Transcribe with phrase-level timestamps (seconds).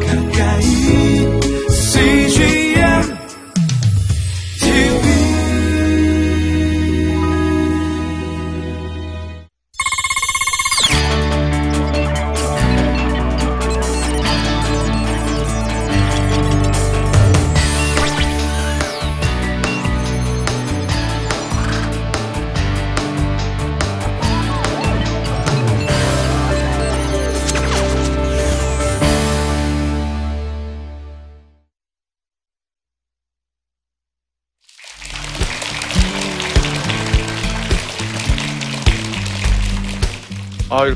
[0.00, 0.21] 가까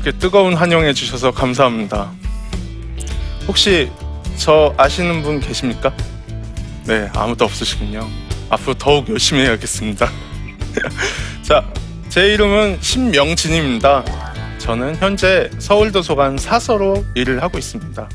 [0.07, 2.09] 이렇게 뜨거운 환영해 주셔서 감사합니다.
[3.45, 3.91] 혹시
[4.37, 5.93] 저 아시는 분 계십니까?
[6.85, 8.07] 네, 아무도 없으시군요.
[8.49, 10.09] 앞으로 더욱 열심히 해야겠습니다.
[11.43, 11.69] 자,
[12.07, 14.05] 제 이름은 신명진입니다.
[14.59, 18.07] 저는 현재 서울도서관 사서로 일을 하고 있습니다.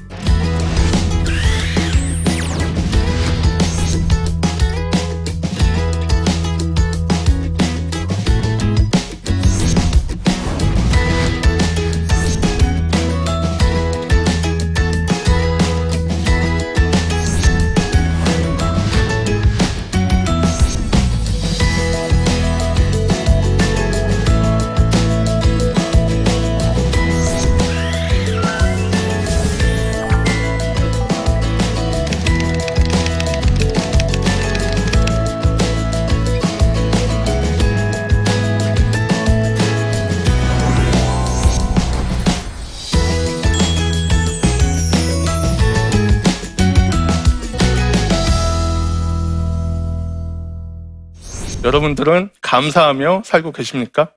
[51.72, 54.12] 여러분들은 감사하며 살고 계십니까?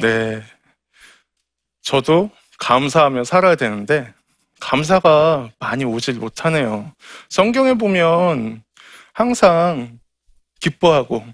[0.00, 0.40] 네.
[1.82, 4.14] 저도 감사하며 살아야 되는데,
[4.60, 6.92] 감사가 많이 오질 못하네요.
[7.28, 8.62] 성경에 보면
[9.12, 9.98] 항상
[10.60, 11.26] 기뻐하고,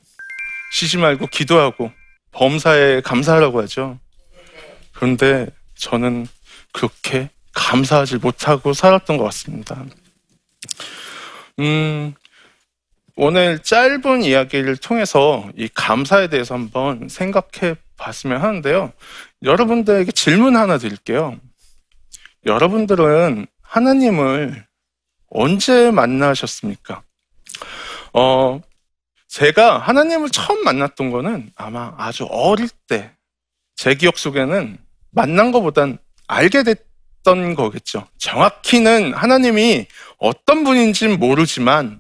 [0.72, 1.92] 쉬지 말고 기도하고,
[2.32, 3.98] 범사에 감사하라고 하죠.
[4.94, 6.26] 그런데 저는
[6.72, 9.84] 그렇게 감사하지 못하고 살았던 것 같습니다.
[11.58, 12.14] 음,
[13.16, 18.92] 오늘 짧은 이야기를 통해서 이 감사에 대해서 한번 생각해 봤으면 하는데요.
[19.42, 21.38] 여러분들에게 질문 하나 드릴게요.
[22.46, 24.66] 여러분들은 하나님을
[25.28, 27.02] 언제 만나셨습니까?
[28.12, 28.60] 어,
[29.28, 33.12] 제가 하나님을 처음 만났던 거는 아마 아주 어릴 때,
[33.76, 34.76] 제 기억 속에는
[35.10, 38.06] 만난 것보단 알게 됐던 거겠죠.
[38.18, 39.86] 정확히는 하나님이
[40.18, 41.99] 어떤 분인지는 모르지만,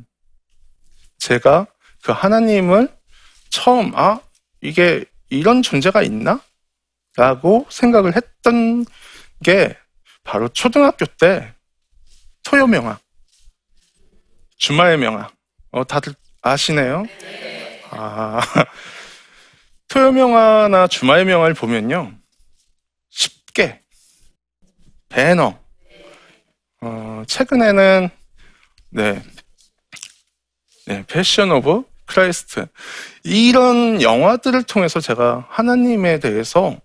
[1.20, 1.66] 제가
[2.02, 2.88] 그 하나님을
[3.50, 4.20] 처음, 아,
[4.60, 6.40] 이게 이런 존재가 있나?
[7.16, 8.84] 라고 생각을 했던
[9.44, 9.76] 게
[10.24, 11.54] 바로 초등학교 때
[12.44, 12.98] 토요명화,
[14.56, 15.30] 주말의 명화.
[15.72, 17.04] 어, 다들 아시네요?
[17.90, 18.40] 아,
[19.88, 22.12] 토요 명화나 주말의 명화를 보면요.
[23.10, 23.80] 쉽게,
[25.08, 25.58] 벤허,
[26.80, 28.08] 어, 최근에는,
[28.90, 29.22] 네,
[30.90, 32.66] 네, Passion of Christ.
[33.22, 36.76] 이런 영화들을 통해서 제가 하나님에 대해서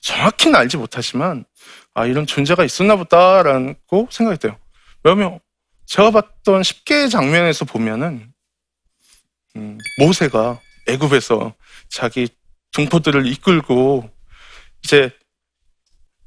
[0.00, 1.46] 정확히는 알지 못하지만,
[1.94, 4.58] 아, 이런 존재가 있었나 보다라고 생각이 돼요.
[5.02, 5.38] 왜냐면,
[5.86, 8.30] 제가 봤던 10개의 장면에서 보면은,
[9.56, 11.54] 음, 모세가 애굽에서
[11.88, 12.28] 자기
[12.74, 14.10] 동포들을 이끌고,
[14.84, 15.10] 이제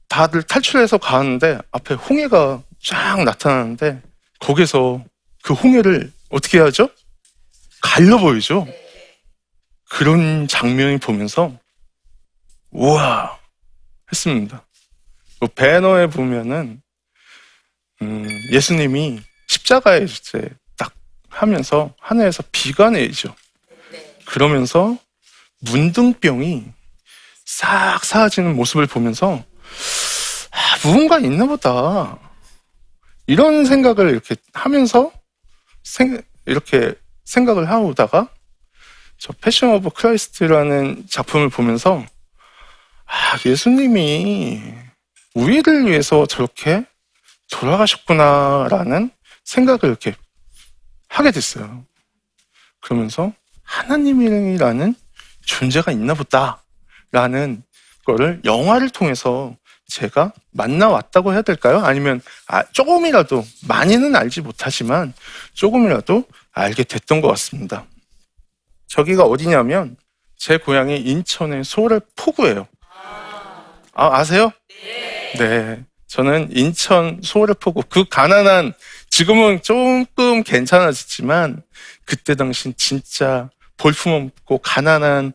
[0.07, 4.01] 다들 탈출해서 가는데, 앞에 홍해가 쫙 나타나는데,
[4.39, 5.05] 거기서
[5.43, 6.89] 그 홍해를 어떻게 하죠?
[7.81, 8.67] 갈려 보이죠?
[9.89, 11.57] 그런 장면이 보면서,
[12.71, 13.39] 우와!
[14.11, 14.65] 했습니다.
[15.39, 16.81] 그 배너에 보면은,
[18.01, 20.93] 음, 예수님이 십자가에 이제 딱
[21.29, 23.35] 하면서 하늘에서 비가 내리죠.
[24.25, 24.97] 그러면서
[25.61, 26.65] 문둥병이
[27.45, 29.43] 싹 사라지는 모습을 보면서,
[30.51, 32.17] 아, 무언가 있나 보다.
[33.27, 35.11] 이런 생각을 이렇게 하면서
[35.83, 36.93] 생, 이렇게
[37.29, 38.27] 생각을 하다가
[39.19, 42.03] 저 Passion of Christ라는 작품을 보면서
[43.05, 44.61] 아, 예수님이
[45.35, 46.85] 우리를 위해서 저렇게
[47.51, 49.11] 돌아가셨구나라는
[49.43, 50.15] 생각을 이렇게
[51.07, 51.85] 하게 됐어요.
[52.81, 53.31] 그러면서
[53.63, 54.95] 하나님이라는
[55.45, 57.63] 존재가 있나 보다라는
[58.05, 59.55] 거를 영화를 통해서
[59.87, 61.79] 제가 만나왔다고 해야 될까요?
[61.79, 65.13] 아니면 아, 조금이라도 많이는 알지 못하지만
[65.53, 67.85] 조금이라도 알게 됐던 것 같습니다.
[68.87, 69.97] 저기가 어디냐면
[70.35, 72.67] 제 고향이 인천의 소래 포구예요.
[73.93, 74.51] 아, 아세요?
[75.37, 75.83] 네.
[76.07, 78.73] 저는 인천 소를 포고 그 가난한
[79.09, 81.61] 지금은 조금 괜찮아졌지만
[82.03, 85.33] 그때 당시 진짜 볼품없고 가난한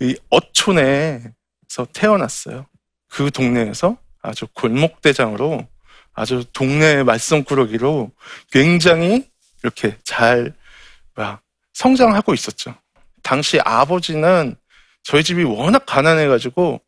[0.00, 2.66] 이 어촌에서 태어났어요.
[3.10, 5.66] 그 동네에서 아주 골목대장으로
[6.14, 8.10] 아주 동네 말썽꾸러기로
[8.50, 9.28] 굉장히
[9.64, 11.40] 이렇게 잘막
[11.72, 12.74] 성장하고 있었죠.
[13.22, 14.54] 당시 아버지는
[15.02, 16.80] 저희 집이 워낙 가난해가지고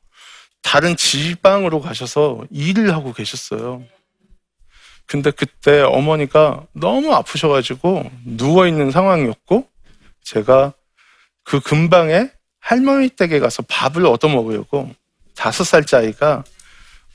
[0.63, 3.83] 다른 지방으로 가셔서 일을 하고 계셨어요.
[5.07, 9.67] 근데 그때 어머니가 너무 아프셔가지고 누워있는 상황이었고
[10.23, 10.75] 제가
[11.45, 12.31] 그 근방에
[12.61, 14.91] 할머니 댁에 가서 밥을 얻어 먹으려고
[15.37, 16.43] 다섯 살짜리 아이가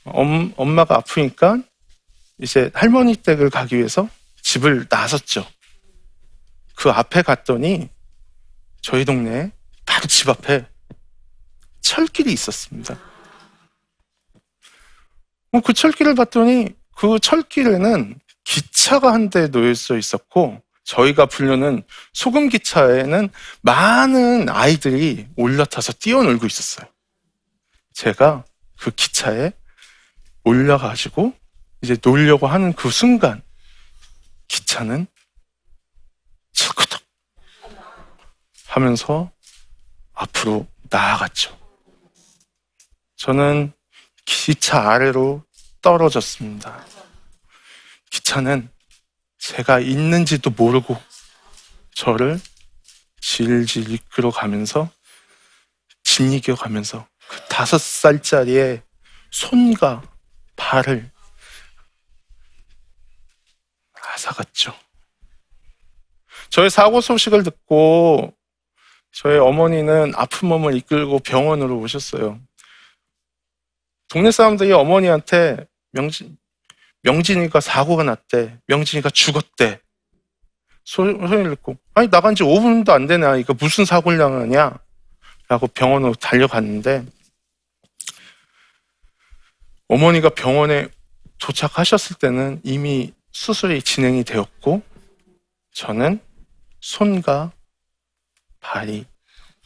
[0.04, 1.58] 엄, 엄마가 아프니까
[2.38, 4.08] 이제 할머니 댁을 가기 위해서
[4.42, 5.46] 집을 나섰죠.
[6.74, 7.88] 그 앞에 갔더니
[8.82, 9.52] 저희 동네에
[9.86, 10.66] 바로 집 앞에
[11.80, 12.98] 철길이 있었습니다.
[15.52, 23.28] 어, 그 철길을 봤더니 그 철길에는 기차가 한 대 놓여져 있었고 저희가 부르는 소금 기차에는
[23.62, 26.88] 많은 아이들이 올라타서 뛰어놀고 있었어요.
[27.94, 28.44] 제가
[28.78, 29.52] 그 기차에
[30.44, 31.34] 올라가지고
[31.82, 33.42] 이제 놀려고 하는 그 순간
[34.72, 35.06] 기차는
[36.54, 37.02] 철크덕
[38.68, 39.30] 하면서
[40.14, 41.58] 앞으로 나아갔죠.
[43.16, 43.74] 저는
[44.24, 45.44] 기차 아래로
[45.82, 46.86] 떨어졌습니다.
[48.10, 48.70] 기차는
[49.36, 50.96] 제가 있는지도 모르고
[51.94, 52.40] 저를
[53.20, 54.90] 질질 이끌어 가면서
[56.02, 58.82] 짓이겨 가면서 그 다섯 살짜리의
[59.30, 60.02] 손과
[60.56, 61.11] 발을
[64.14, 64.74] 앗아갔죠.
[66.50, 68.34] 저의 사고 소식을 듣고
[69.12, 72.40] 저의 어머니는 아픈 몸을 이끌고 병원으로 오셨어요.
[74.08, 76.36] 동네 사람들이 어머니한테 명진,
[77.02, 78.58] 명진이가 사고가 났대.
[78.66, 79.80] 명진이가 죽었대.
[80.84, 83.24] 소, 소리를 듣고, 아니, 나간 지 5분도 안 되네.
[83.24, 84.78] 아이가 무슨 사고를 당하냐?
[85.48, 87.04] 라고 병원으로 달려갔는데,
[89.88, 90.88] 어머니가 병원에
[91.38, 94.82] 도착하셨을 때는 이미 수술이 진행이 되었고,
[95.74, 96.20] 저는
[96.80, 97.52] 손과
[98.60, 99.06] 발이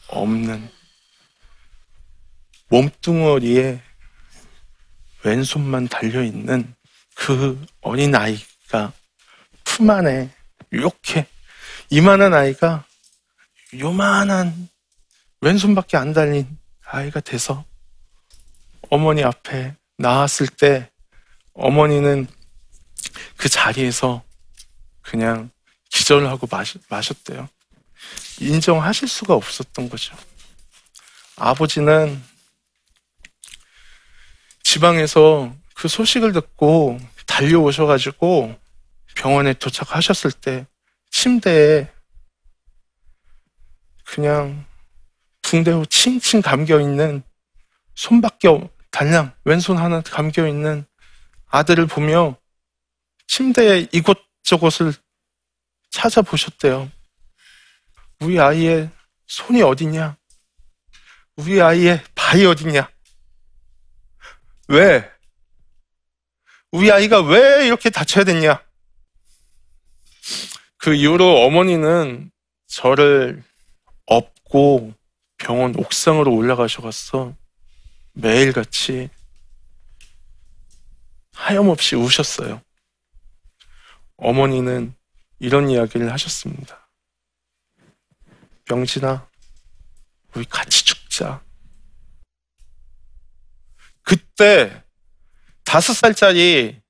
[0.07, 0.69] 없는
[2.69, 3.81] 몸뚱어리에
[5.23, 6.73] 왼손만 달려있는
[7.15, 8.93] 그 어린 아이가
[9.63, 10.29] 품 안에
[10.71, 11.27] 이렇게
[11.89, 12.85] 이만한 아이가
[13.77, 14.69] 요만한
[15.41, 17.65] 왼손밖에 안 달린 아이가 돼서
[18.89, 20.89] 어머니 앞에 나왔을 때
[21.53, 22.27] 어머니는
[23.35, 24.23] 그 자리에서
[25.01, 25.49] 그냥
[25.89, 26.47] 기절을 하고
[26.89, 27.47] 마셨대요.
[28.39, 30.15] 인정하실 수가 없었던 거죠.
[31.37, 32.21] 아버지는
[34.63, 38.59] 지방에서 그 소식을 듣고 달려오셔가지고
[39.15, 40.65] 병원에 도착하셨을 때
[41.11, 41.89] 침대에
[44.03, 44.65] 그냥
[45.41, 47.23] 붕대로 칭칭 감겨 있는
[47.95, 48.47] 손밖에
[48.91, 50.85] 달랑 왼손 하나 감겨 있는
[51.47, 52.35] 아들을 보며
[53.27, 54.93] 침대에 이곳저곳을
[55.91, 56.91] 찾아보셨대요.
[58.21, 58.89] 우리 아이의
[59.27, 60.17] 손이 어디냐?
[61.35, 62.89] 우리 아이의 발이 어디냐?
[64.69, 65.09] 왜?
[66.71, 68.63] 우리 아이가 왜 이렇게 다쳐야 됐냐?
[70.77, 72.31] 그 이후로 어머니는
[72.67, 73.43] 저를
[74.05, 74.93] 업고
[75.37, 77.35] 병원 옥상으로 올라가셔서
[78.13, 79.09] 매일같이
[81.33, 82.61] 하염없이 우셨어요.
[84.17, 84.95] 어머니는
[85.39, 86.89] 이런 이야기를 하셨습니다.
[88.69, 89.27] 명진아,
[90.35, 91.41] 우리 같이 죽자.
[94.01, 94.83] 그때
[95.63, 96.81] 다섯 살짜리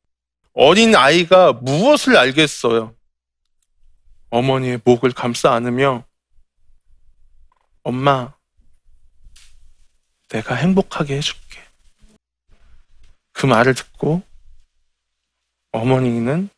[0.54, 2.96] 어린 아이가 무엇을 알겠어요?
[4.30, 6.06] 어머니의 목을 감싸 안으며
[7.84, 8.34] 엄마,
[10.30, 11.64] 내가 행복하게 해줄게.
[13.32, 14.24] 그 말을 듣고
[15.72, 16.50] 어머니는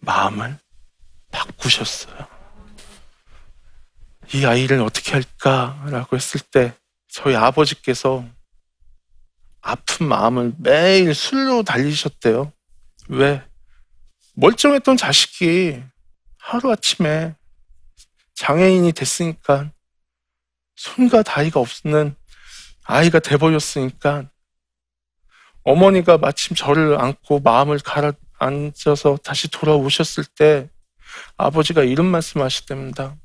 [0.00, 0.58] 마음을
[1.30, 2.26] 바꾸셨어요.
[4.34, 6.74] 이 아이를 어떻게 할까라고 했을 때
[7.08, 8.24] 저희 아버지께서
[9.60, 12.52] 아픈 마음을 매일 술로 달리셨대요.
[13.08, 13.42] 왜?
[14.34, 15.82] 멀쩡했던 자식이
[16.38, 17.34] 하루아침에
[18.34, 19.70] 장애인이 됐으니까
[20.76, 22.14] 손과 다리가 없는
[22.84, 24.30] 아이가 돼버렸으니까
[25.62, 30.68] 어머니가 마침 저를 안고 마음을 가라 앉아서 다시 돌아오셨을 때
[31.36, 33.16] 아버지가 이런 말씀 하시답니다.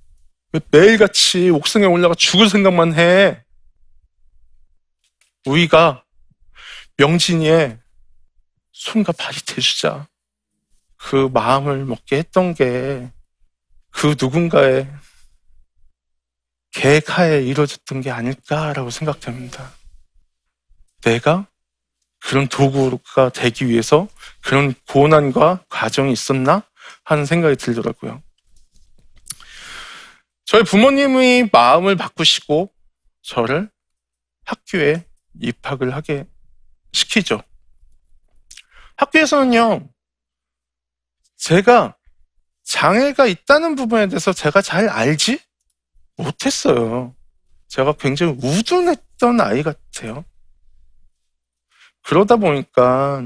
[0.53, 3.43] 왜 매일같이 옥상에 올라가 죽을 생각만 해?
[5.45, 6.03] 우리가
[6.97, 7.79] 명진이의
[8.71, 10.07] 손과 발이 돼주자.
[10.97, 13.15] 그 마음을 먹게 했던 게
[13.95, 14.93] 그 누군가의
[16.71, 19.71] 계획하에 이루어졌던 게 아닐까라고 생각됩니다.
[21.01, 21.47] 내가
[22.25, 24.07] 그런 도구가 되기 위해서
[24.41, 26.63] 그런 고난과 과정이 있었나
[27.03, 28.21] 하는 생각이 들더라고요.
[30.45, 32.73] 저희 부모님이 마음을 바꾸시고
[33.21, 33.69] 저를
[34.43, 35.05] 학교에
[35.39, 36.25] 입학을 하게
[36.93, 37.41] 시키죠.
[38.97, 39.87] 학교에서는요,
[41.37, 41.95] 제가
[42.63, 45.39] 장애가 있다는 부분에 대해서 제가 잘 알지
[46.15, 47.15] 못했어요.
[47.67, 50.25] 제가 굉장히 우둔했던 아이 같아요.
[52.05, 53.23] 그러다 보니까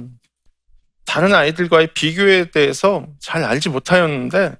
[1.05, 4.55] 다른 아이들과의 비교에 대해서 잘 알지 못하였는데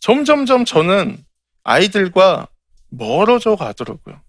[0.00, 1.24] 점점점 저는
[1.62, 2.48] 아이들과
[2.88, 4.20] 멀어져 가더라고요.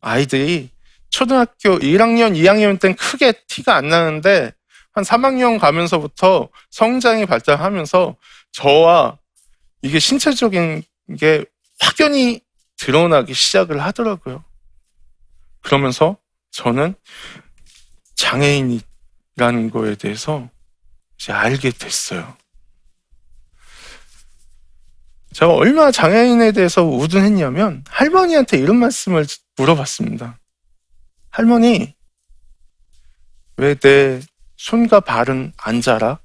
[0.00, 0.70] 아이들이
[1.10, 4.52] 초등학교 1학년, 2학년 때는 크게 티가 안 나는데
[4.92, 8.16] 한 3학년 가면서부터 성장이 발달하면서
[8.52, 9.18] 저와
[9.82, 10.82] 이게 신체적인
[11.18, 11.44] 게
[11.80, 12.40] 확연히
[12.76, 14.44] 드러나기 시작을 하더라고요.
[15.62, 16.16] 그러면서
[16.52, 16.94] 저는
[18.16, 20.48] 장애인이라는 거에 대해서
[21.18, 22.36] 이제 알게 됐어요.
[25.32, 30.38] 제가 얼마나 장애인에 대해서 우둔했냐면 할머니한테 이런 말씀을 물어봤습니다.
[31.30, 31.94] 할머니,
[33.58, 34.20] 왜 내
[34.56, 36.18] 손과 발은 안 자라?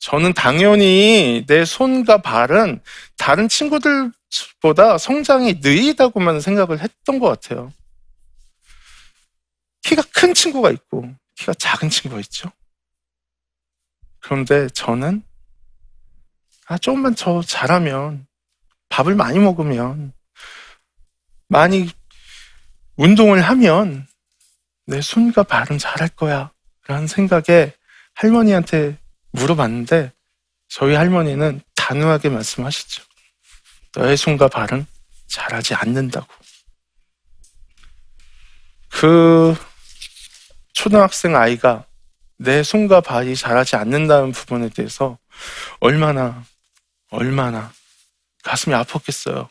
[0.00, 2.80] 저는 당연히 내 손과 발은
[3.16, 7.72] 다른 친구들보다 성장이 느리다고만 생각을 했던 것 같아요.
[9.86, 12.50] 키가 큰 친구가 있고 키가 작은 친구가 있죠.
[14.18, 15.22] 그런데 저는
[16.66, 18.26] 아 조금만 더 잘하면
[18.88, 20.12] 밥을 많이 먹으면
[21.46, 21.88] 많이
[22.96, 24.08] 운동을 하면
[24.86, 26.50] 내 손과 발은 잘할 거야
[26.88, 27.72] 라는 생각에
[28.14, 28.98] 할머니한테
[29.30, 30.12] 물어봤는데
[30.66, 33.04] 저희 할머니는 단호하게 말씀하시죠.
[33.94, 34.84] 너의 손과 발은
[35.28, 36.26] 잘하지 않는다고.
[38.88, 39.54] 그
[40.76, 41.86] 초등학생 아이가
[42.36, 45.18] 내 손과 발이 자라지 않는다는 부분에 대해서
[45.80, 46.44] 얼마나,
[47.10, 47.72] 얼마나
[48.44, 49.48] 가슴이 아팠겠어요.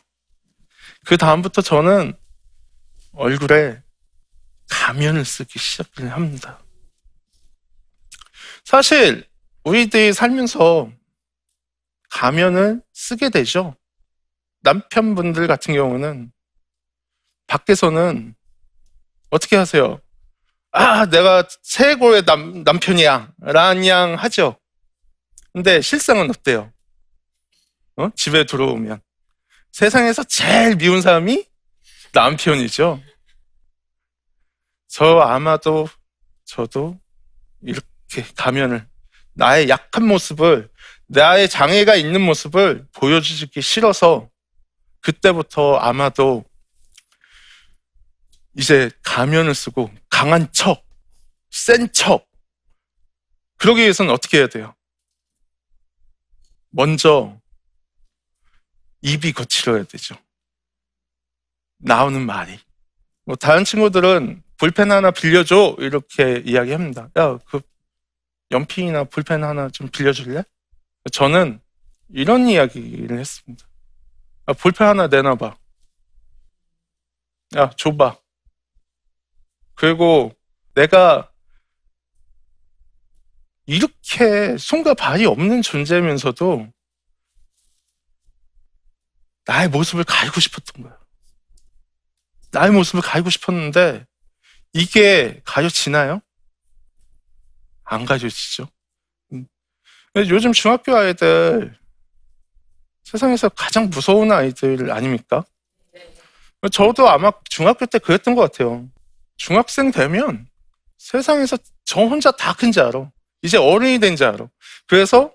[1.04, 2.16] 그 다음부터 저는
[3.12, 3.82] 얼굴에
[4.70, 6.62] 가면을 쓰기 시작을 합니다.
[8.64, 9.28] 사실,
[9.64, 10.92] 우리들이 살면서
[12.08, 13.74] 가면을 쓰게 되죠.
[14.60, 16.32] 남편분들 같은 경우는
[17.48, 18.36] 밖에서는
[19.30, 20.00] 어떻게 하세요?
[20.78, 23.32] 아, 내가 최고의 남, 남편이야.
[23.86, 24.58] 양 하죠.
[25.54, 26.70] 근데 실상은 어때요?
[27.96, 28.10] 어?
[28.14, 29.00] 집에 들어오면.
[29.72, 31.46] 세상에서 제일 미운 사람이
[32.12, 33.00] 남편이죠.
[34.86, 35.88] 저 아마도
[36.44, 37.00] 저도
[37.62, 38.86] 이렇게 가면을
[39.32, 40.70] 나의 약한 모습을
[41.06, 44.28] 나의 장애가 있는 모습을 보여주기 싫어서
[45.00, 46.44] 그때부터 아마도
[48.56, 50.84] 이제 가면을 쓰고 강한 척,
[51.50, 52.26] 센 척.
[53.58, 54.74] 그러기 위해서는 어떻게 해야 돼요?
[56.70, 57.40] 먼저
[59.02, 60.16] 입이 거칠어야 되죠.
[61.78, 62.58] 나오는 말이.
[63.24, 67.10] 뭐 다른 친구들은 볼펜 하나 빌려줘 이렇게 이야기합니다.
[67.18, 67.60] 야, 그
[68.50, 70.42] 연필이나 볼펜 하나 좀 빌려줄래?
[71.12, 71.60] 저는
[72.08, 73.66] 이런 이야기를 했습니다.
[74.48, 75.56] 야, 볼펜 하나 내놔봐.
[77.56, 78.18] 야, 줘봐.
[79.76, 80.34] 그리고
[80.74, 81.30] 내가
[83.66, 86.72] 이렇게 손과 발이 없는 존재면서도
[89.44, 90.98] 나의 모습을 가리고 싶었던 거예요.
[92.50, 94.06] 나의 모습을 가리고 싶었는데
[94.72, 96.20] 이게 가려지나요?
[97.84, 98.68] 안 가려지죠.
[99.32, 99.46] 음.
[100.16, 101.78] 요즘 중학교 아이들
[103.04, 105.44] 세상에서 가장 무서운 아이들 아닙니까?
[106.72, 108.88] 저도 아마 중학교 때 그랬던 것 같아요.
[109.36, 110.48] 중학생 되면
[110.98, 113.10] 세상에서 저 혼자 다큰줄 알아.
[113.42, 114.48] 이제 어른이 된줄 알아.
[114.86, 115.32] 그래서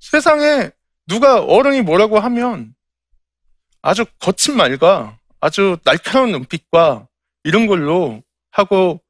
[0.00, 0.70] 세상에
[1.06, 2.74] 누가 어른이 뭐라고 하면
[3.82, 7.08] 아주 거친 말과 아주 날카로운 눈빛과
[7.44, 9.00] 이런 걸로 하고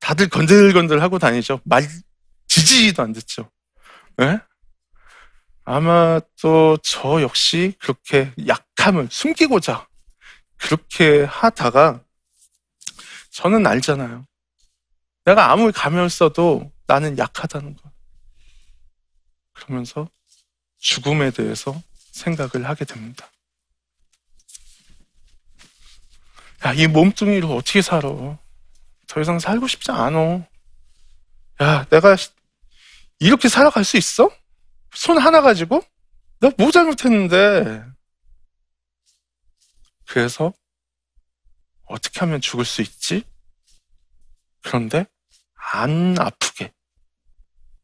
[0.00, 1.60] 다들 건들건들 하고 다니죠.
[1.64, 1.82] 말
[2.46, 3.50] 지지도 안 듣죠.
[4.16, 4.38] 네?
[5.64, 9.88] 아마 또 저 역시 그렇게 약함을 숨기고자
[10.58, 12.03] 그렇게 하다가
[13.34, 14.24] 저는 알잖아요.
[15.24, 17.90] 내가 아무리 가면 써도 나는 약하다는 거.
[19.52, 20.08] 그러면서
[20.78, 23.28] 죽음에 대해서 생각을 하게 됩니다.
[26.64, 28.38] 야, 이 몸뚱이로 어떻게 살아?
[29.08, 30.46] 더 이상 살고 싶지 않아.
[31.60, 32.16] 야, 내가
[33.18, 34.30] 이렇게 살아갈 수 있어?
[34.94, 35.82] 손 하나 가지고?
[36.38, 37.84] 나뭐 잘못했는데?
[40.06, 40.52] 그래서
[41.94, 43.22] 어떻게 하면 죽을 수 있지?
[44.62, 45.06] 그런데
[45.54, 46.72] 안 아프게,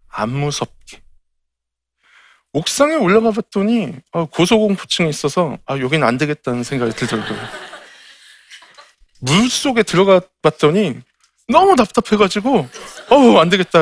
[0.08, 1.00] 안 무섭게.
[2.52, 7.38] 옥상에 올라가 봤더니 아, 고소공포증이 있어서 아, 여긴 안 되겠다는 생각이 들더라고요.
[9.20, 11.00] 물 속에 들어가 봤더니
[11.46, 12.68] 너무 답답해가지고
[13.10, 13.78] 어우 안 되겠다.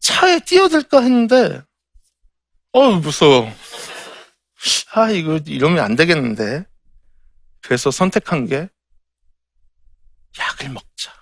[0.00, 1.60] 차에 뛰어들까 했는데
[2.72, 3.52] 어우 무서워.
[4.94, 6.64] 아 이거 이러면 안 되겠는데.
[7.66, 8.68] 그래서 선택한 게
[10.38, 11.12] 약을 먹자.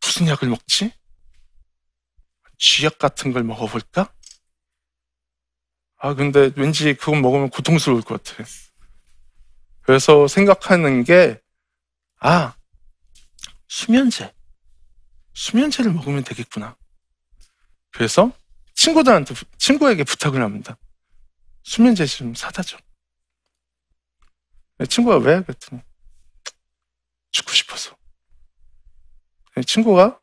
[0.00, 0.92] 무슨 약을 먹지?
[2.58, 4.14] 쥐약 같은 걸 먹어볼까?
[5.96, 8.44] 아, 근데 왠지 그건 먹으면 고통스러울 것 같아.
[9.80, 11.40] 그래서 생각하는 게,
[12.20, 12.54] 아,
[13.66, 14.32] 수면제.
[15.34, 16.76] 수면제를 먹으면 되겠구나.
[17.90, 18.30] 그래서
[18.76, 20.78] 친구들한테, 친구에게 부탁을 합니다.
[21.64, 22.78] 수면제 좀 사다 줘.
[24.86, 25.42] 친구가 왜?
[25.42, 25.82] 그랬더니,
[27.30, 27.96] 죽고 싶어서.
[29.66, 30.18] 친구가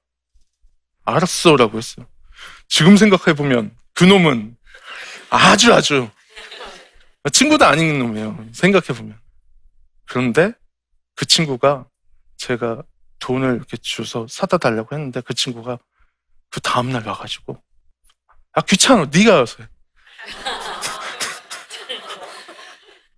[1.05, 2.07] 알았어라고 했어요.
[2.67, 4.57] 지금 생각해 보면 그 놈은
[5.29, 6.09] 아주 아주
[7.31, 8.45] 친구도 아닌 놈이에요.
[8.53, 9.19] 생각해 보면.
[10.05, 10.53] 그런데
[11.15, 11.85] 그 친구가
[12.37, 12.83] 제가
[13.19, 15.77] 돈을 이렇게 주서 사다 달라고 했는데 그 친구가
[16.49, 17.61] 그 다음날 와가지고
[18.53, 19.45] 아 귀찮아 네가 해.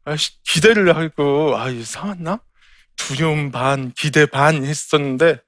[0.05, 2.39] 아씨 기대를 하고 아 이거 사왔나?
[2.95, 5.39] 두려움 반 기대 반 했었는데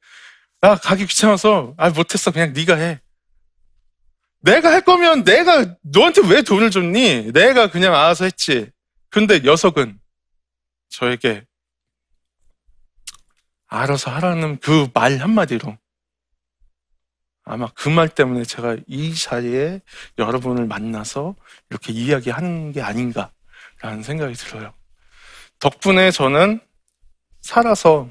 [0.61, 2.99] 나 가기 귀찮아서 아 못했어 그냥 네가 해.
[4.39, 7.31] 내가 할 거면 내가 너한테 왜 돈을 줬니?
[7.33, 8.69] 내가 그냥 알아서 했지.
[9.09, 9.99] 근데 녀석은
[10.89, 11.45] 저에게
[13.67, 15.77] 알아서 하라는 그 말 한마디로
[17.45, 19.81] 아마 그 말 때문에 제가 이 자리에
[20.17, 21.35] 여러분을 만나서
[21.69, 23.31] 이렇게 이야기하는 게 아닌가
[23.83, 24.73] 라는 생각이 들어요.
[25.59, 26.61] 덕분에 저는
[27.41, 28.09] 살아서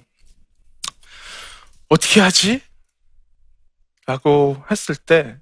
[1.89, 2.63] 어떻게 하지?
[4.05, 5.41] 라고 했을 때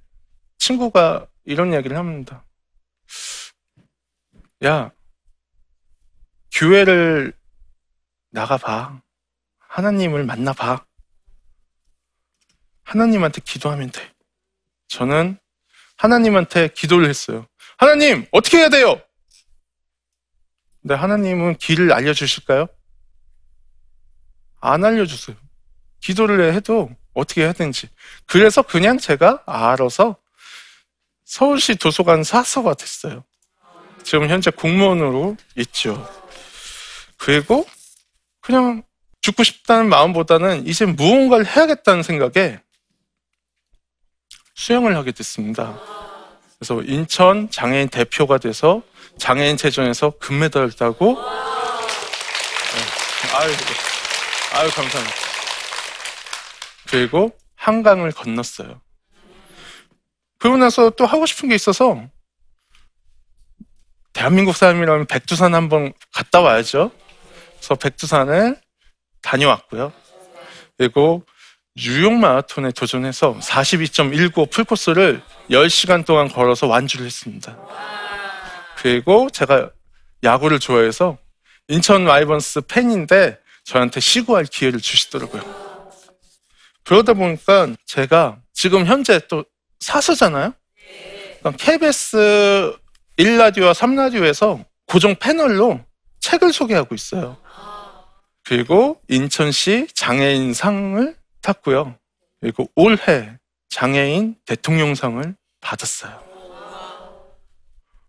[0.59, 2.45] 친구가 이런 이야기를 합니다.
[4.65, 4.93] 야,
[6.53, 7.33] 교회를
[8.31, 9.03] 나가봐.
[9.59, 10.87] 하나님을 만나봐.
[12.85, 14.13] 하나님한테 기도하면 돼.
[14.87, 15.41] 저는
[15.97, 17.49] 하나님한테 기도를 했어요.
[17.79, 19.03] 하나님, 어떻게 해야 돼요?
[20.83, 22.67] 근데 하나님은 길을 알려주실까요?
[24.61, 25.37] 안 알려주세요.
[26.01, 27.89] 기도를 해도 어떻게 해야 되는지.
[28.27, 30.17] 그래서 그냥 제가 알아서
[31.25, 33.25] 서울시 도서관 사서가 됐어요.
[34.03, 36.09] 지금 현재 공무원으로 있죠.
[37.19, 37.67] 그리고
[38.41, 38.83] 그냥
[39.21, 42.61] 죽고 싶다는 마음보다는 이제 무언가를 해야겠다는 생각에
[44.55, 45.79] 수영을 하게 됐습니다.
[46.61, 48.83] 그래서 인천 장애인 대표가 돼서
[49.17, 51.23] 장애인 체전에서 금메달을 따고 네.
[53.35, 53.51] 아유,
[54.53, 55.17] 아유 감사합니다.
[56.87, 58.83] 그리고 한강을 건넜어요.
[60.39, 62.03] 그러고 나서 또 하고 싶은 게 있어서
[64.13, 66.91] 대한민국 사람이라면 백두산 한번 갔다 와야죠.
[67.57, 68.61] 그래서 백두산을
[69.23, 69.95] 다녀왔고요.
[70.77, 71.25] 그리고
[71.83, 77.57] 뉴욕 마라톤에 도전해서 42.195 풀코스를 10시간 동안 걸어서 완주를 했습니다.
[78.77, 79.71] 그리고 제가
[80.23, 81.17] 야구를 좋아해서
[81.69, 85.43] 인천 와이번스 팬인데 저한테 시구할 기회를 주시더라고요.
[86.85, 89.47] 그러다 보니까 제가 지금 현재 또
[89.79, 90.53] 사수잖아요?
[91.57, 92.77] KBS
[93.19, 95.81] 1라디오와 3라디오에서 고정 패널로
[96.21, 97.39] 책을 소개하고 있어요.
[98.45, 101.97] 그리고 인천시 장애인상을 탔고요.
[102.41, 103.37] 그리고 올해
[103.69, 106.31] 장애인 대통령상을 받았어요.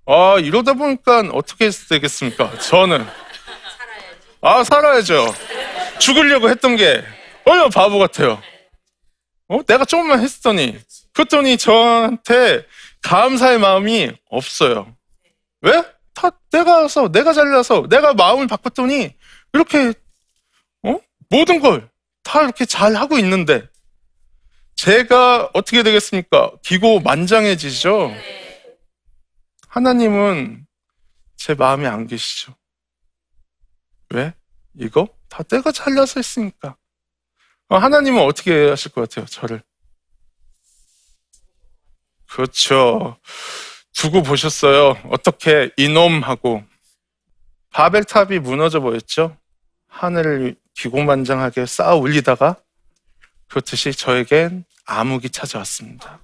[0.07, 2.57] 아, 이러다 보니까 어떻게 되겠습니까?
[2.59, 3.05] 저는.
[4.41, 5.27] 아, 살아야죠.
[5.99, 7.03] 죽으려고 했던 게
[7.45, 8.41] 얼마나 바보 같아요.
[9.47, 9.61] 어?
[9.63, 10.79] 내가 조금만 했더니,
[11.13, 12.65] 그랬더니 저한테
[13.01, 14.95] 감사의 마음이 없어요.
[15.61, 15.83] 왜?
[16.13, 19.13] 다 내가 서 내가 잘나서, 내가 마음을 바꿨더니,
[19.53, 19.93] 이렇게,
[20.83, 20.97] 어?
[21.29, 21.90] 모든 걸
[22.23, 23.67] 다 이렇게 잘 하고 있는데,
[24.75, 26.51] 제가 어떻게 되겠습니까?
[26.63, 28.13] 기고 만장해지죠?
[29.67, 30.65] 하나님은
[31.37, 32.55] 제 마음에 안 계시죠.
[34.09, 34.33] 왜?
[34.75, 35.07] 이거?
[35.29, 36.75] 다 때가 잘라서 했으니까.
[37.69, 39.63] 어, 하나님은 어떻게 하실 것 같아요, 저를?
[42.27, 43.17] 그렇죠.
[43.93, 44.97] 두고 보셨어요.
[45.09, 46.63] 어떻게 이놈하고
[47.69, 49.37] 바벨탑이 무너져 보였죠?
[49.87, 52.55] 하늘을 기고만장하게 쌓아 올리다가
[53.47, 56.19] 그렇듯이 저에겐 암흑이 찾아왔습니다.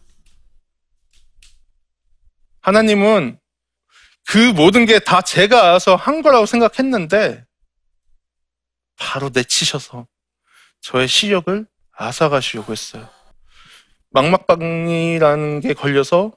[2.62, 3.40] 하나님은
[4.28, 7.46] 그 모든 게 다 제가 알아서 한 거라고 생각했는데
[8.98, 10.08] 바로 내치셔서
[10.82, 13.08] 저의 시력을 앗아가시려고 했어요.
[14.10, 16.34] 망막방이라는 게 걸려서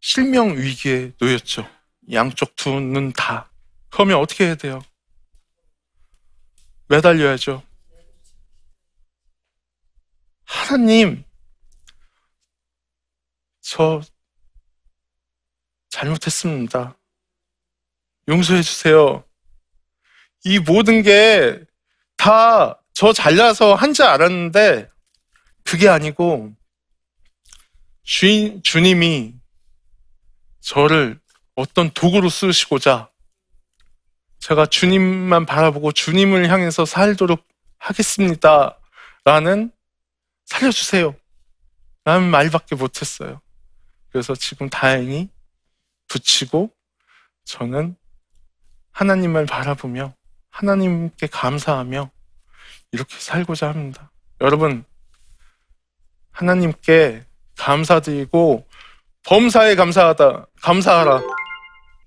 [0.00, 1.66] 실명 위기에 놓였죠.
[2.12, 3.50] 양쪽 두 눈 다.
[3.90, 4.82] 그러면 어떻게 해야 돼요?
[6.92, 7.62] 매달려야죠.
[10.44, 11.24] 하나님,
[13.62, 14.02] 저
[15.88, 16.98] 잘못했습니다.
[18.28, 19.24] 용서해 주세요.
[20.44, 21.64] 이 모든 게
[22.18, 24.90] 다 저 잘나서 한 줄 알았는데
[25.64, 26.52] 그게 아니고
[28.02, 29.34] 주인, 주님이
[30.60, 31.18] 저를
[31.54, 33.10] 어떤 도구로 쓰시고자
[34.42, 37.46] 제가 주님만 바라보고 주님을 향해서 살도록
[37.78, 38.76] 하겠습니다.
[39.24, 39.70] 라는
[40.46, 41.14] 살려주세요.
[42.04, 43.40] 라는 말밖에 못했어요.
[44.10, 45.28] 그래서 지금 다행히
[46.08, 46.70] 붙이고
[47.44, 47.94] 저는
[48.90, 50.12] 하나님을 바라보며
[50.50, 52.10] 하나님께 감사하며
[52.90, 54.10] 이렇게 살고자 합니다.
[54.40, 54.84] 여러분,
[56.32, 57.24] 하나님께
[57.56, 58.66] 감사드리고
[59.22, 61.20] 범사에 감사하다, 감사하라.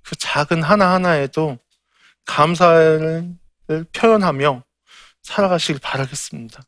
[0.03, 1.57] 그 작은 하나하나에도
[2.25, 3.35] 감사를
[3.93, 4.63] 표현하며
[5.23, 6.61] 살아가시길 바라겠습니다.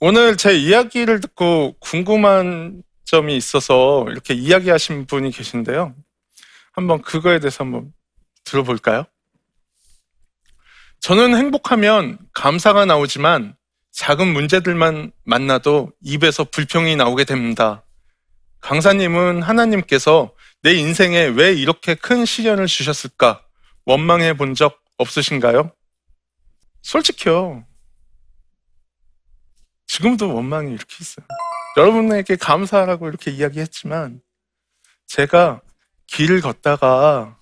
[0.00, 5.94] 오늘 제 이야기를 듣고 궁금한 점이 있어서 이렇게 이야기하신 분이 계신데요.
[6.72, 7.92] 한번 그거에 대해서 한번
[8.44, 9.04] 들어볼까요?
[11.00, 13.56] 저는 행복하면 감사가 나오지만
[13.92, 17.84] 작은 문제들만 만나도 입에서 불평이 나오게 됩니다.
[18.60, 23.42] 강사님은 하나님께서 내 인생에 왜 이렇게 큰 시련을 주셨을까
[23.86, 25.70] 원망해 본 적 없으신가요?
[26.82, 27.64] 솔직히요.
[29.86, 31.26] 지금도 원망이 이렇게 있어요.
[31.76, 34.20] 여러분에게 감사하라고 이렇게 이야기했지만
[35.06, 35.60] 제가
[36.06, 37.38] 길을 걷다가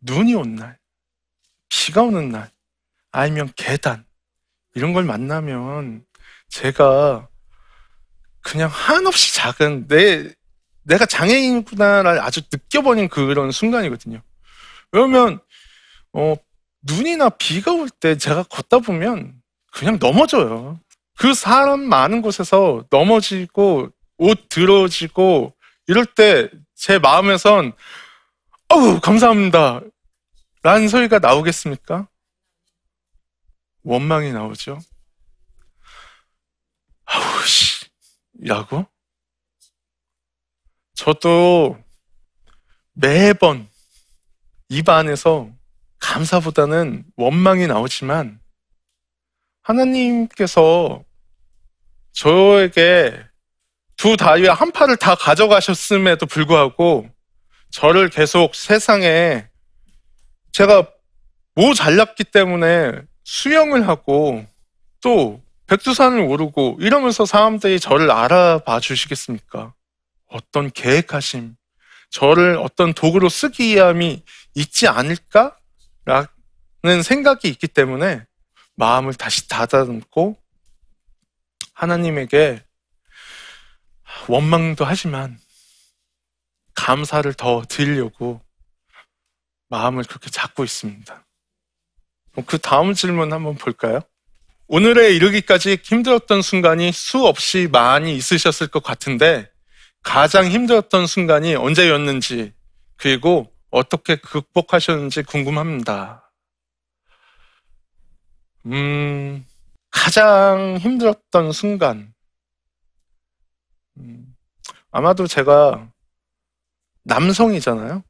[0.00, 0.78] 눈이 온 날,
[1.68, 2.50] 비가 오는 날,
[3.12, 4.04] 아니면 계단
[4.74, 6.04] 이런 걸 만나면
[6.48, 7.28] 제가
[8.42, 10.32] 그냥 한없이 작은 내
[10.82, 14.22] 내가 장애인이구나를 아주 느껴버린 그런 순간이거든요.
[14.90, 15.40] 그러면
[16.12, 16.36] 어,
[16.82, 19.35] 눈이나 비가 올 때 제가 걷다 보면
[19.76, 20.80] 그냥 넘어져요.
[21.18, 25.54] 그 사람 많은 곳에서 넘어지고 옷 들어지고
[25.86, 27.72] 이럴 때 제 마음에선
[28.68, 29.80] 어우 감사합니다
[30.62, 32.06] 라는 소리가 나오겠습니까?
[33.82, 34.78] 원망이 나오죠.
[37.06, 37.86] 아우씨
[38.42, 38.86] 라고?
[40.94, 41.78] 저도
[42.92, 43.68] 매번
[44.68, 45.50] 입 안에서
[45.98, 48.40] 감사보다는 원망이 나오지만
[49.66, 51.02] 하나님께서
[52.12, 53.20] 저에게
[53.96, 57.08] 두 다리와 한 팔을 다 가져가셨음에도 불구하고
[57.70, 59.48] 저를 계속 세상에
[60.52, 60.88] 제가
[61.54, 62.92] 뭐 잘났기 때문에
[63.24, 64.46] 수영을 하고
[65.02, 69.74] 또 백두산을 오르고 이러면서 사람들이 저를 알아봐 주시겠습니까?
[70.28, 71.56] 어떤 계획하심,
[72.10, 74.22] 저를 어떤 도구로 쓰기 위함이
[74.54, 75.56] 있지 않을까라는
[77.02, 78.25] 생각이 있기 때문에
[78.76, 80.36] 마음을 다시 닫아놓고
[81.74, 82.64] 하나님에게
[84.28, 85.38] 원망도 하지만
[86.74, 88.40] 감사를 더 드리려고
[89.68, 91.26] 마음을 그렇게 잡고 있습니다.
[92.46, 94.00] 그 다음 질문 한번 볼까요?
[94.68, 99.50] 오늘에 이르기까지 힘들었던 순간이 수없이 많이 있으셨을 것 같은데
[100.02, 102.52] 가장 힘들었던 순간이 언제였는지
[102.96, 106.25] 그리고 어떻게 극복하셨는지 궁금합니다.
[108.66, 109.46] 음,
[109.90, 112.12] 가장 힘들었던 순간.
[113.98, 114.36] 음,
[114.90, 115.88] 아마도 제가
[117.04, 118.02] 남성이잖아요.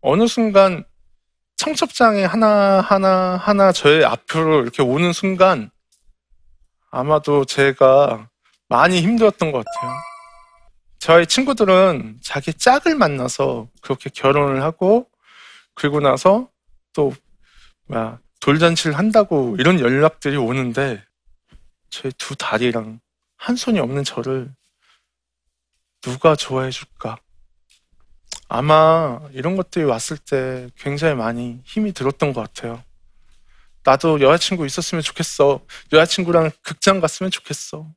[0.00, 0.84] 어느 순간
[1.56, 5.70] 청첩장에 하나, 하나, 하나 저의 앞으로 이렇게 오는 순간
[6.90, 8.28] 아마도 제가
[8.68, 9.92] 많이 힘들었던 것 같아요.
[10.98, 15.08] 저희 친구들은 자기 짝을 만나서 그렇게 결혼을 하고
[15.74, 16.48] 그리고 나서
[16.92, 17.12] 또,
[17.88, 21.02] 뭐야, 돌잔치를 한다고 이런 연락들이 오는데
[21.88, 23.00] 제 두 다리랑
[23.38, 24.54] 한 손이 없는 저를
[26.02, 27.16] 누가 좋아해 줄까?
[28.48, 32.84] 아마 이런 것들이 왔을 때 굉장히 많이 힘이 들었던 것 같아요.
[33.82, 35.64] 나도 여자친구 있었으면 좋겠어.
[35.94, 37.90] 여자친구랑 극장 갔으면 좋겠어.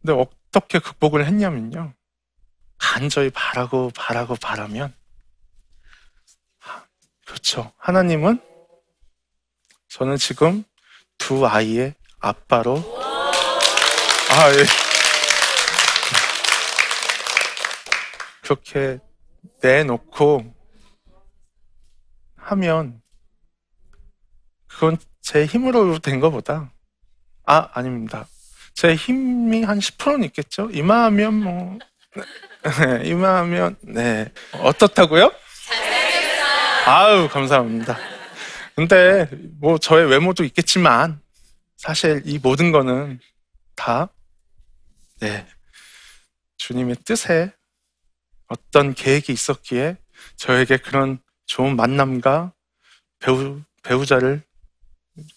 [0.00, 1.94] 근데 어떻게 극복을 했냐면요.
[2.78, 4.97] 간절히 바라고 바라고 바라면 하-
[7.28, 7.70] 그렇죠.
[7.76, 8.40] 하나님은
[9.90, 10.64] 저는 지금
[11.18, 12.76] 두 아이의 아빠로
[14.30, 14.64] 아 예.
[18.42, 18.98] 그렇게
[19.62, 20.54] 내놓고
[22.36, 23.02] 하면
[24.66, 26.72] 그건 제 힘으로 된 것보다
[27.44, 28.26] 아 아닙니다.
[28.72, 30.70] 제 힘이 한 10%는 있겠죠.
[30.72, 31.78] 이마하면 뭐
[32.80, 35.30] 네, 이마하면 네 어떻다고요?
[36.90, 37.98] 아유 감사합니다.
[38.74, 39.28] 근데
[39.60, 41.20] 뭐 저의 외모도 있겠지만
[41.76, 43.20] 사실 이 모든 거는
[43.76, 44.08] 다
[45.20, 45.46] 네,
[46.56, 47.52] 주님의 뜻에
[48.46, 49.98] 어떤 계획이 있었기에
[50.36, 52.54] 저에게 그런 좋은 만남과
[53.18, 54.42] 배우 배우자를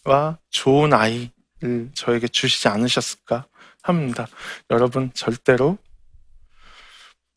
[0.05, 3.45] 와 좋은 아이를 저에게 주시지 않으셨을까
[3.81, 4.25] 합니다.
[4.69, 5.77] 여러분 절대로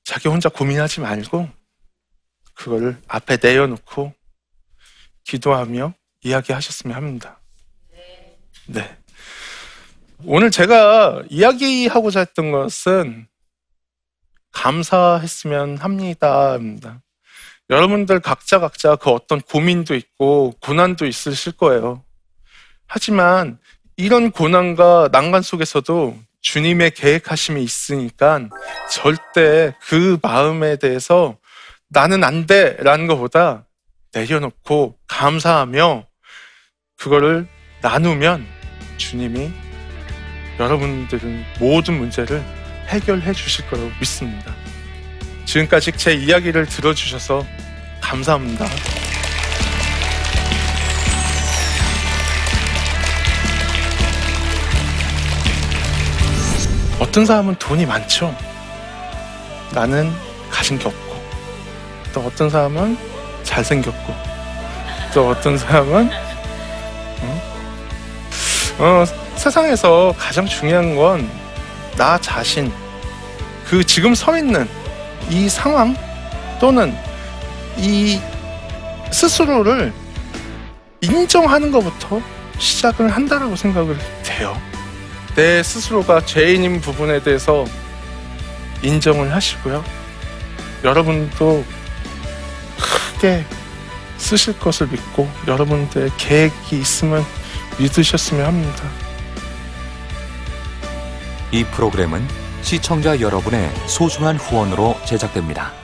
[0.04, 1.63] 자기 혼자 고민하지 말고
[2.54, 4.14] 그거를 앞에 내어놓고
[5.24, 7.40] 기도하며 이야기하셨으면 합니다.
[8.66, 8.96] 네.
[10.24, 13.26] 오늘 제가 이야기하고자 했던 것은
[14.52, 17.02] 감사했으면 합니다입니다.
[17.70, 22.04] 여러분들 각자 각자 그 어떤 고민도 있고 고난도 있으실 거예요.
[22.86, 23.58] 하지만
[23.96, 28.48] 이런 고난과 난간 속에서도 주님의 계획하심이 있으니까
[28.90, 31.38] 절대 그 마음에 대해서
[31.94, 32.76] 나는 안 돼!
[32.80, 33.66] 라는 것보다
[34.12, 36.04] 내려놓고 감사하며
[36.98, 37.46] 그거를
[37.82, 38.44] 나누면
[38.96, 39.52] 주님이
[40.58, 42.42] 여러분들은 모든 문제를
[42.88, 44.52] 해결해 주실 거라고 믿습니다.
[45.44, 47.46] 지금까지 제 이야기를 들어주셔서
[48.00, 48.66] 감사합니다.
[56.98, 58.36] 어떤 사람은 돈이 많죠.
[59.72, 60.12] 나는
[60.50, 61.03] 가진 게 없고,
[62.14, 62.96] 또 어떤 사람은
[63.42, 64.14] 잘생겼고,
[65.12, 66.10] 또 어떤 사람은
[67.20, 67.40] 어?
[68.78, 69.04] 어,
[69.36, 71.44] 세상에서 가장 중요한 건
[71.96, 72.72] 나 자신,
[73.66, 74.68] 그 지금 서 있는
[75.30, 75.94] 이 상황
[76.60, 76.94] 또는
[77.76, 78.20] 이
[79.12, 79.92] 스스로를
[81.00, 82.20] 인정하는 것부터
[82.58, 84.60] 시작을 한다라고 생각을 돼요.
[85.36, 87.64] 내 스스로가 죄인인 부분에 대해서
[88.82, 89.84] 인정을 하시고요.
[90.82, 91.64] 여러분도
[93.24, 93.42] 크게
[94.18, 97.24] 쓰실 것을 믿고 여러분들의 계획이 있으면
[97.78, 98.84] 믿으셨으면 합니다.
[101.50, 102.22] 이 프로그램은
[102.60, 105.83] 시청자 여러분의 소중한 후원으로 제작됩니다.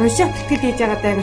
[0.00, 1.14] унших тэтгэл хийж байгаа даа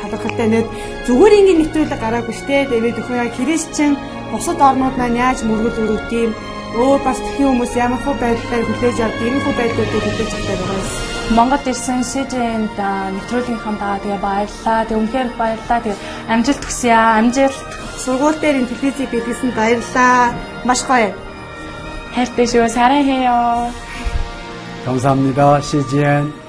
[0.00, 0.66] талархалтай нэг
[1.06, 3.92] зүгээр ингээд нэвтрүүлэг гараагүй штэ тэгээд өхөө яг христчэн
[4.32, 6.32] бусад орнууд маань яаж мөргөл өрөвд юм
[6.76, 10.80] өөр бас тхэн хүмүүс ямар хөө байдлаар хүлээж авд ийм хөө байдлуудыг хүлээж авдаг байгаа
[10.80, 10.88] юм.
[11.36, 12.80] Монгол ирсэн СЖН-д
[13.14, 14.80] нэвтрүүлгийнхаа даа тэгээ баярлаа.
[14.88, 15.80] Тэг үнхээр их баярлаа.
[15.84, 15.96] Тэг
[16.32, 17.20] амжилт хүсье аа.
[17.20, 17.68] Амжилт.
[18.04, 20.32] Сургууль дээр ин телевизийг бидлсэн баярлаа.
[20.64, 21.12] Маш гоё.
[22.14, 22.68] хайртай шүү.
[22.68, 23.70] 사랑해요.
[24.84, 25.60] 감사합니다.
[25.60, 26.41] CGN.